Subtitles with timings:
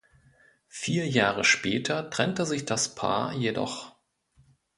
[0.71, 3.95] Vier Jahre später trennte sich das Paar jedoch.